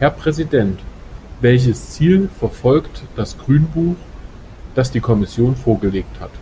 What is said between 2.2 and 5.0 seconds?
verfolgt das Grünbuch, das die